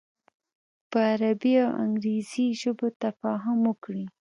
[0.91, 4.05] په عربي او انګریزي ژبو تفاهم وکړي.